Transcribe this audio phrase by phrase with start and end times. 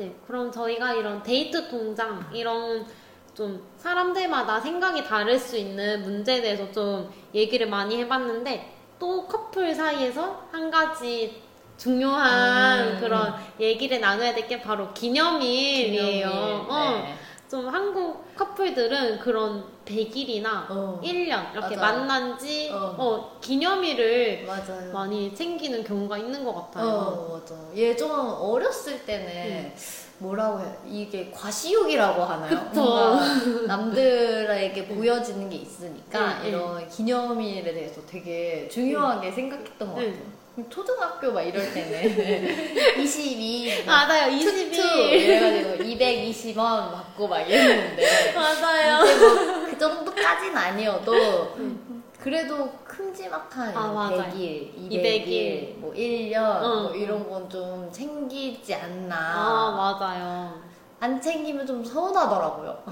[0.00, 2.86] 네, 그럼 저희가 이런 데이트 통장 이런
[3.34, 10.48] 좀 사람들마다 생각이 다를 수 있는 문제에 대해서 좀 얘기를 많이 해봤는데 또 커플 사이에서
[10.50, 11.42] 한 가지
[11.76, 12.98] 중요한 음.
[12.98, 16.28] 그런 얘기를 나눠야 될 게 바로 기념일이에요.
[16.30, 16.70] 기념일.
[16.70, 17.14] 어, 네.
[17.50, 18.24] 좀 한국
[18.60, 21.00] 커플들은 그런 100일이나 어.
[21.02, 21.80] 1년 이렇게 맞아요.
[21.80, 22.94] 만난 지 어.
[22.98, 24.92] 어, 기념일을 맞아요.
[24.92, 26.86] 많이 챙기는 경우가 있는 것 같아요.
[26.86, 27.54] 어, 맞아.
[27.74, 29.72] 예전 어렸을 때는
[30.18, 30.66] 뭐라고 해?
[30.86, 32.68] 이게 과시욕이라고 하나요?
[32.68, 32.80] 그쵸.
[32.82, 33.20] 뭔가
[33.66, 40.12] 남들에게 보여지는 게 있으니까 응, 이런 기념일에 대해서 되게 중요하게 생각했던 것 응.
[40.12, 40.39] 같아요.
[40.68, 45.12] 초등학교 막 이럴 때는 22, 맞아요, 투투 22일.
[45.12, 48.98] 이래가지고 220원 받고 막 이랬는데 맞아요.
[49.18, 51.56] 뭐 그 정도까지는 아니어도
[52.20, 54.16] 그래도 큼지막한 아, 맞아요.
[54.34, 59.16] 100일, 200일, 200일, 뭐 1년 응, 뭐 이런 건 좀 챙기지 않나.
[59.16, 60.69] 아, 맞아요.
[61.00, 62.82] 안 챙기면 좀 서운하더라고요.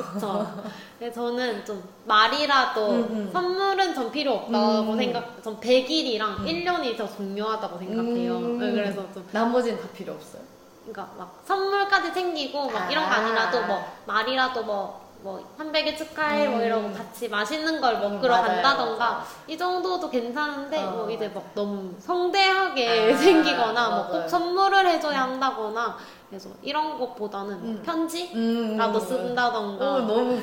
[0.98, 3.30] 근데 저는 좀 말이라도 음, 음.
[3.30, 4.96] 선물은 전 필요 없다고 음.
[4.96, 6.44] 생각, 전 100일이랑 음.
[6.46, 8.36] 1년이 더 중요하다고 생각해요.
[8.38, 8.58] 음.
[8.58, 10.40] 네, 그래서 좀, 나머지는 다 필요 없어요.
[10.86, 13.16] 그러니까 막 선물까지 챙기고 막 이런 거 아.
[13.16, 16.64] 아니라도 뭐 말이라도 뭐, 뭐, 300일 축하해 뭐 음.
[16.64, 19.24] 이러고 같이 맛있는 걸 음, 먹으러 맞아요, 간다던가 맞아요.
[19.48, 21.28] 이 정도도 괜찮은데 어, 뭐 이제.
[21.28, 24.28] 막 너무 성대하게 아, 생기거나 뭐 꼭.
[24.28, 25.96] 선물을 해줘야 한다거나
[26.28, 27.82] 그래서 이런 것보다는 뭐 음.
[27.84, 28.30] 편지?
[28.34, 30.42] 음, 라도 음, 쓴다던가 어, 너무.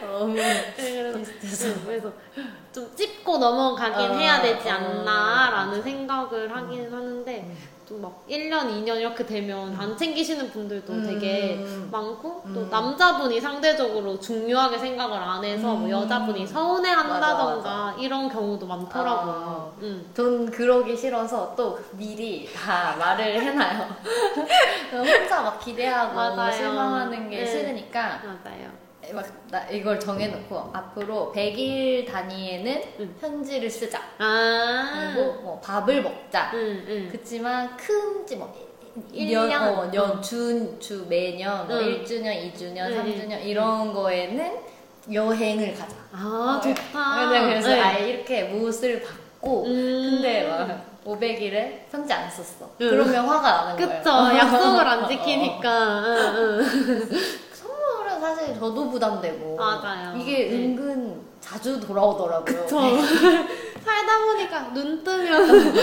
[0.00, 1.18] 너무 네, 그래서.
[1.18, 2.12] 네, 그래서
[2.72, 5.82] 좀 찝고 넘어가긴 어, 해야 되지 어, 않나라는 맞아.
[5.82, 7.86] 생각을 하긴 하는데 음.
[7.86, 11.06] 좀막 1년, 2년 이렇게 되면 안 챙기시는 분들도 음.
[11.06, 12.68] 되게 많고 또 음.
[12.70, 15.90] 남자분이 상대적으로 중요하게 생각을 안 해서 뭐 음.
[15.90, 19.72] 여자분이 서운해 한다던가 이런 경우도 많더라고요.
[19.76, 19.82] 아.
[19.82, 20.10] 음.
[20.14, 23.88] 전 그러기 싫어서 또 미리 다 말을 해놔요.
[24.92, 26.52] 혼자 막 기대하고 맞아요.
[26.52, 27.46] 실망하는 게 네.
[27.46, 28.83] 싫으니까 맞아요.
[29.12, 33.14] 막나 이걸 정해놓고 앞으로 100일 단위에는 응.
[33.20, 34.00] 편지를 쓰자.
[34.18, 35.12] 아.
[35.14, 36.50] 그리고 뭐 밥을 먹자.
[36.54, 37.08] 응, 응.
[37.10, 38.74] 그치만 큰지 뭐일
[39.12, 39.68] 1년, 년?
[39.74, 42.04] 어, 년, 주, 주, 매년, 뭐 응.
[42.04, 44.56] 1주년, 2주년, 응, 3주년, 이런 거에는
[45.12, 45.94] 여행을 가자.
[46.12, 47.26] 아, 좋다.
[47.26, 47.80] 어, 네, 그래서 네.
[47.80, 50.10] 아예 이렇게 못을 받고, 음.
[50.12, 52.70] 근데 막 500일에 편지 안 썼어.
[52.80, 52.90] 응.
[52.90, 53.98] 그러면 화가 나는 거예요.
[53.98, 54.10] 그쵸.
[54.38, 55.08] 약속을 안 어.
[55.08, 55.98] 지키니까.
[55.98, 57.10] 응, 응.
[58.44, 59.56] 사실 저도 부담되고.
[59.56, 60.16] 맞아요.
[60.18, 60.54] 이게 네.
[60.66, 62.62] 은근 자주 돌아오더라고요.
[62.62, 62.78] 그쵸.
[63.84, 65.74] 살다 보니까 눈 뜨면.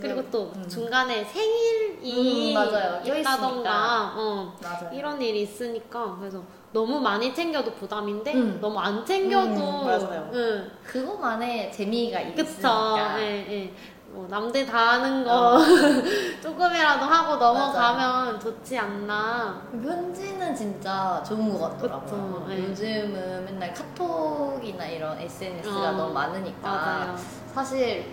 [0.00, 0.68] 그리고 또 음.
[0.68, 3.02] 중간에 생일이 음, 맞아요.
[3.02, 3.20] 껴있으니까.
[3.20, 4.90] 있다던가, 어, 맞아요.
[4.92, 6.16] 이런 일이 있으니까.
[6.18, 8.58] 그래서 너무 많이 챙겨도 부담인데, 음.
[8.60, 9.54] 너무 안 챙겨도.
[9.54, 10.30] 음, 맞아요.
[10.32, 10.70] 응.
[10.84, 12.42] 그것만의 재미가 그쵸.
[12.42, 13.16] 있으니까.
[13.20, 13.74] 예, 예.
[14.18, 15.58] 뭐 남들 다 하는 거 어.
[16.42, 19.62] 조금이라도 하고 넘어가면 좋지 않나.
[19.70, 22.42] 편지는 진짜 좋은 것 같더라고요.
[22.42, 22.64] 그쵸, 네.
[22.64, 27.16] 요즘은 맨날 카톡이나 이런 SNS가 어, 너무 많으니까 맞아요.
[27.54, 28.06] 사실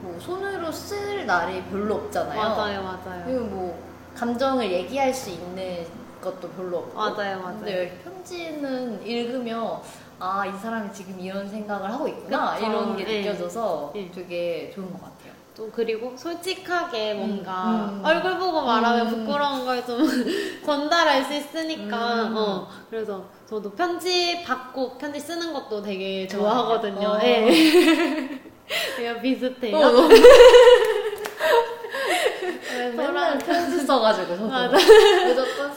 [0.00, 2.40] 뭐 손으로 쓸 날이 별로 없잖아요.
[2.40, 3.24] 맞아요, 맞아요.
[3.26, 3.82] 그리고 뭐
[4.16, 5.84] 감정을 얘기할 수 있는
[6.22, 6.98] 것도 별로 없고.
[6.98, 7.58] 맞아요, 맞아요.
[7.58, 9.76] 근데 편지는 읽으면
[10.18, 13.20] 아 이 사람이 지금 이런 생각을 하고 있구나 그쵸, 이런 게 네.
[13.22, 14.10] 느껴져서 네.
[14.14, 15.32] 되게 좋은 것 같아요.
[15.56, 18.02] 또 그리고 솔직하게 뭔가 음.
[18.04, 19.26] 얼굴 보고 말하면 음.
[19.26, 20.06] 부끄러운 걸 좀
[20.64, 22.34] 전달할 수 있으니까 음.
[22.36, 27.08] 어 그래서 저도 편지 받고 편지 쓰는 것도 되게 좋아하거든요.
[27.08, 27.18] 어.
[27.22, 27.48] 예.
[28.96, 29.76] 그냥 비슷해요.
[29.76, 30.08] 어, 너무
[32.68, 34.76] 그래서 맨날 편지 써가지고 저도 맞아.
[35.26, 35.70] 무조건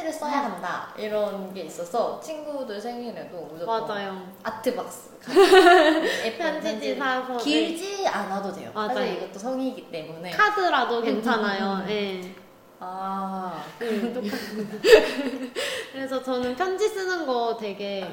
[0.00, 4.22] 편지를 써야 한다 이런 게 있어서 친구들 생일에도 무조건 맞아요.
[4.42, 5.10] 아트박스
[6.38, 7.44] 편지지 사서 네.
[7.44, 8.94] 길지 않아도 돼요 맞아요.
[8.94, 11.84] 사실 이것도 성이기 때문에 카드라도 음, 괜찮아요.
[11.84, 11.90] 음.
[11.90, 12.34] 예.
[12.80, 14.30] 아 음.
[15.92, 18.08] 그래서 저는 편지 쓰는 거 되게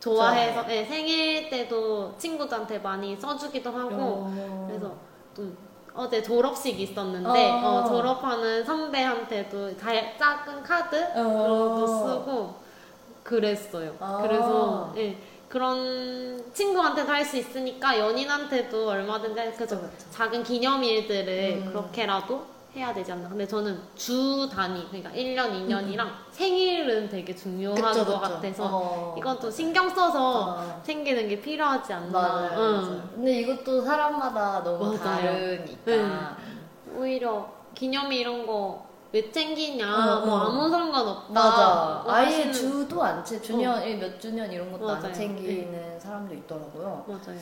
[0.00, 3.96] 좋아해서 예, 생일 때도 친구들한테 많이 써주기도 하고
[4.26, 4.66] 어.
[4.68, 4.92] 그래서
[5.34, 5.56] 좀
[5.96, 7.56] 어제 졸업식 있었는데 어.
[7.84, 12.54] 어, 졸업하는 선배한테도 다 작은 카드 도 쓰고
[13.22, 13.94] 그랬어요.
[14.00, 14.18] 아.
[14.22, 15.16] 그래서 예,
[15.48, 19.80] 그런 친구한테도 할 수 있으니까 연인한테도 얼마든지 그죠.
[19.80, 20.10] 그쵸.
[20.10, 21.68] 작은 기념일들을 음.
[21.70, 22.44] 그렇게라도
[22.76, 23.28] 해야 되지 않나.
[23.28, 28.34] 근데 저는 주 단위, 그러니까 1년, 2년이랑 생일은 되게 중요한 그쵸, 것 그쵸.
[28.34, 29.14] 같아서 어.
[29.16, 30.82] 이건 또 신경 써서 어.
[30.84, 32.10] 챙기는 게 필요하지 않나.
[32.10, 32.72] 맞아요, 응.
[32.72, 33.08] 맞아요.
[33.14, 34.98] 근데 이것도 사람마다 너무 맞아요.
[34.98, 35.76] 다르니까.
[35.88, 36.36] 응.
[36.96, 40.46] 오히려 기념일 이런 거 왜 챙기냐, 응, 뭐 응.
[40.46, 41.32] 아무 상관없다.
[41.32, 42.02] 맞아.
[42.04, 45.04] 뭐 아예 주도 안 채, 주년, 몇 주년 이런 것도 맞아요.
[45.04, 47.04] 안 챙기는 사람도 있더라고요.
[47.06, 47.38] 맞아요.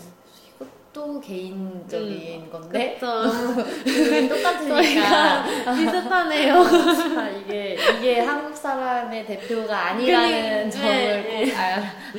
[0.93, 3.23] 또 개인적인 건데 그쵸.
[3.89, 6.57] 우리 똑같으니까 비슷하네요.
[7.19, 11.59] 아, 이게 이게 한국 사람의 대표가 아니라는 그니- 점을 네, 꼭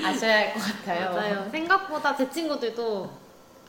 [0.03, 1.11] 아, 아셔야 할 것 같아요.
[1.13, 1.47] 맞아요.
[1.51, 3.07] 생각보다 제 친구들도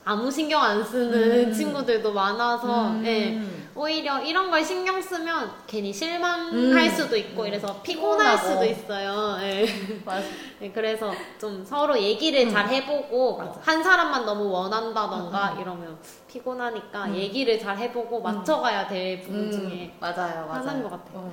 [0.05, 1.53] 아무 신경 안 쓰는 음.
[1.53, 3.03] 친구들도 많아서 음.
[3.07, 3.41] 예.
[3.77, 6.91] 오히려 이런 걸 신경 쓰면 괜히 실망할 음.
[6.91, 8.49] 수도 있고 이래서 피곤할 피곤하고.
[8.49, 9.37] 수도 있어요.
[9.43, 9.67] 예.
[10.05, 10.27] 맞아.
[10.61, 12.51] 네, 그래서 좀 서로 얘기를 음.
[12.51, 13.61] 잘 해보고 맞아.
[13.63, 15.61] 한 사람만 너무 원한다던가 음, 음.
[15.63, 15.99] 이러면
[16.29, 17.15] 피곤하니까 음.
[17.17, 20.51] 얘기를 잘 해보고 맞춰가야 될 부분 음, 중에 맞아요, 맞아요.
[20.53, 21.19] 하나인 것 같아요.
[21.19, 21.33] 어.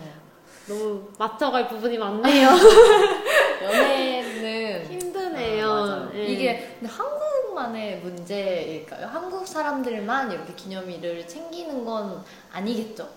[0.68, 2.50] 너무 맞춰갈 부분이 많네요.
[3.62, 5.70] 연애는 힘드네요.
[5.70, 6.10] 아.
[6.16, 6.26] 예.
[6.26, 7.21] 이게 근데 한국
[7.54, 9.08] 만의 문제일까요?
[9.08, 13.08] 한국 사람들만 이렇게 기념일을 챙기는 건 아니겠죠?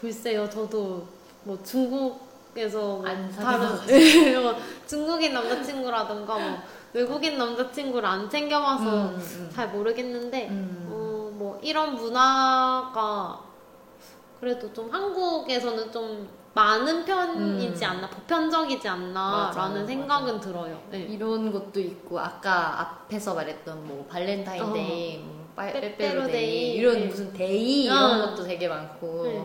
[0.00, 1.06] 글쎄요, 저도
[1.44, 4.40] 뭐 중국에서 뭐 안 다른 사귀어가지고.
[4.42, 4.54] 뭐
[4.86, 6.58] 중국인 남자친구라든가 뭐
[6.92, 9.50] 외국인 남자친구를 안 사겨봐서 음, 음.
[9.54, 10.88] 잘 모르겠는데 음.
[10.90, 13.40] 어, 뭐 이런 문화가
[14.40, 16.28] 그래도 좀 한국에서는 좀
[16.60, 17.90] 많은 편이지 음.
[17.90, 20.80] 않나 보편적이지 않나라는 맞아요, 생각은 들어요.
[20.90, 21.00] 네.
[21.00, 27.06] 이런 것도 있고 아까 앞에서 말했던 뭐 발렌타인데이, 뭐 빨- 빼빼로데이, 이런 네.
[27.08, 28.24] 무슨 데이 이런 어.
[28.30, 29.44] 것도 되게 많고 네.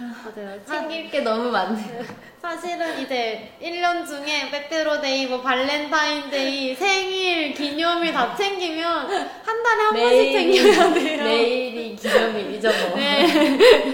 [0.00, 0.58] 맞아요.
[0.64, 2.04] 사, 챙길 게 너무 많네.
[2.42, 10.32] 사실은 이제 1년 중에 빼빼로데이, 뭐 발렌타인데이, 생일, 기념일 다 챙기면 한 달에 한 번씩
[10.32, 11.24] 챙겨야 돼요.
[11.24, 12.96] 내일이 기념일이죠 뭐.
[12.96, 13.26] 네.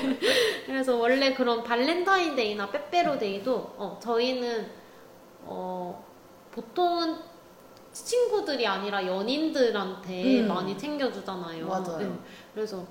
[0.86, 4.70] 그래서 원래 그런 발렌타인데이나 빼빼로데이도 어, 저희는
[5.42, 6.04] 어,
[6.52, 7.16] 보통은
[7.92, 10.46] 친구들이 아니라 연인들한테 음.
[10.48, 11.66] 많이 챙겨주잖아요.
[11.66, 11.98] 맞아요.
[11.98, 12.12] 네.
[12.54, 12.84] 그래서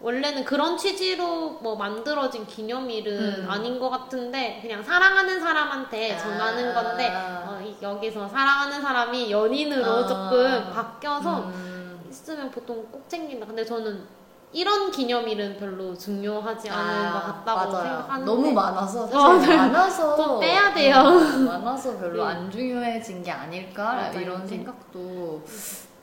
[0.00, 3.50] 원래는 그런 취지로 뭐 만들어진 기념일은 음.
[3.50, 6.80] 아닌 것 같은데 그냥 사랑하는 사람한테 전하는 아.
[6.80, 10.06] 건데 어, 이- 여기서 사랑하는 사람이 연인으로 아.
[10.06, 12.04] 조금 바뀌어서 음.
[12.08, 13.46] 있으면 보통 꼭 챙긴다.
[13.46, 14.21] 근데 저는
[14.52, 17.84] 이런 기념일은 별로 중요하지 않은 아, 것 같다고 맞아요.
[17.84, 20.96] 생각하는데 너무 많아서 어, 사실 많아서 좀 빼야 돼요.
[20.96, 22.30] 음, 많아서 별로 네.
[22.34, 24.20] 안 중요해진 게 아닐까 맞아요.
[24.20, 24.48] 이런 네.
[24.48, 25.42] 생각도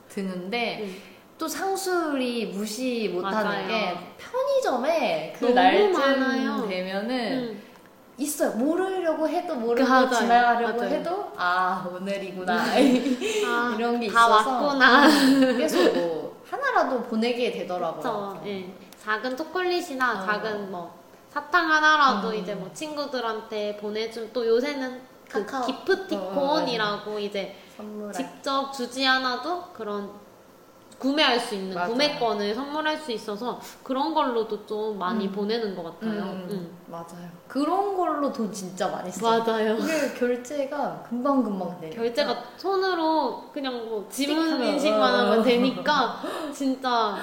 [0.10, 0.96] 드는데 음,
[1.38, 3.68] 또 상술이 무시 못하는.
[3.68, 6.68] 게 편의점에 그 날쯤 많아요.
[6.68, 7.62] 되면은 음,
[8.18, 8.52] 있어요.
[8.58, 10.10] 모르려고 해도 모르고 맞아요.
[10.10, 10.94] 지나가려고 맞아요.
[10.96, 12.76] 해도 아 오늘이구나 아,
[13.78, 15.08] 이런 게다 있어서 왔구나.
[15.54, 17.52] 그래서 뭐 하나라도 보내게.
[17.52, 18.42] 되더라고요.
[18.46, 18.74] 예.
[19.02, 20.26] 작은 초콜릿이나 어.
[20.26, 20.98] 작은 뭐
[21.30, 22.36] 사탕 하나라도 음.
[22.36, 25.66] 이제 뭐 친구들한테 보내준 또 요새는 그 카카오.
[25.66, 30.12] 기프티콘이라고 이제 선물 직접 주지 않아도 그런
[31.00, 31.92] 구매할 수 있는 맞아요.
[31.92, 35.32] 구매권을 선물할 수 있어서 그런 걸로도 좀 많이 음.
[35.32, 36.22] 보내는 것 같아요.
[36.24, 36.78] 음, 음.
[36.88, 37.30] 맞아요.
[37.48, 39.42] 그런 걸로 돈 진짜 많이 써요.
[39.44, 39.76] 맞아요.
[39.78, 41.90] 이게 결제가 금방 금방 돼.
[41.90, 45.18] 결제가 손으로 그냥 뭐 지문 인식만 어.
[45.20, 46.22] 하면 되니까
[46.54, 47.16] 진짜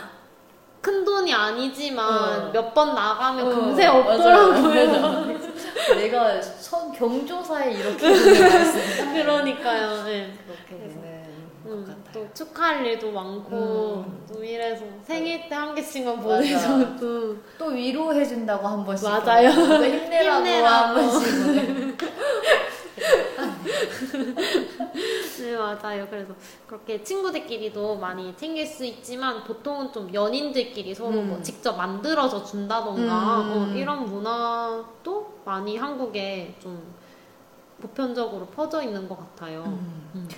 [0.80, 2.50] 큰 돈이 아니지만 어.
[2.52, 3.86] 몇번 나가면 어, 금세.
[3.86, 4.86] 없더라고요.
[4.86, 5.26] 맞아.
[5.96, 8.08] 내가 선 경조사에 이렇게.
[9.12, 10.04] 그러니까요.
[10.04, 10.32] 네.
[10.46, 11.25] 그렇게 같아요.
[12.12, 14.24] 또 축하할 일도 많고 음.
[14.32, 16.20] 또 이래서 생일 때 한 개씩만.
[16.20, 19.08] 보내줘도 또 위로해준다고 한 번씩.
[19.08, 19.50] 맞아요.
[19.54, 20.76] 또 힘내라고, 힘내라고.
[20.76, 21.96] 한 번씩.
[25.38, 26.06] 네 맞아요.
[26.10, 26.34] 그래서
[26.66, 31.28] 그렇게 친구들끼리도 많이 챙길 수 있지만 보통은 좀 연인들끼리 서로 음.
[31.28, 33.52] 뭐 직접 만들어서 준다던가 음.
[33.52, 36.82] 어, 이런 문화도 많이 한국에 좀
[37.80, 39.64] 보편적으로 퍼져 있는 것 같아요.
[39.66, 40.10] 음.
[40.14, 40.28] 음.